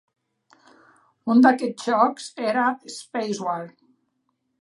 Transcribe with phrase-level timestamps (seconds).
[1.33, 2.63] Un d'aquests jocs era
[2.95, 3.59] Spacewar!